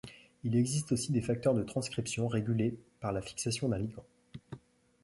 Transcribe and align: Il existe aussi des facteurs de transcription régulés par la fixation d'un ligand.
Il 0.43 0.55
existe 0.55 0.93
aussi 0.93 1.11
des 1.11 1.21
facteurs 1.21 1.53
de 1.53 1.61
transcription 1.61 2.27
régulés 2.27 2.75
par 3.01 3.11
la 3.11 3.21
fixation 3.21 3.69
d'un 3.69 3.77
ligand. 3.77 4.03